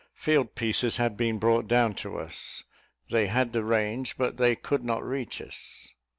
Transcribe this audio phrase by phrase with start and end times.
[0.15, 2.63] Field pieces had been brought down to us.
[3.11, 5.89] They had the range, but they could not reach us.